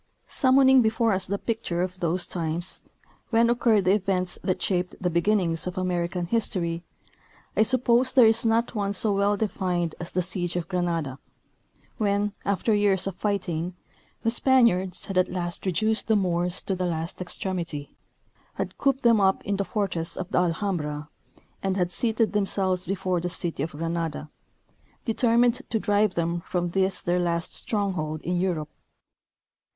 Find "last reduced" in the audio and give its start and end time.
15.29-16.07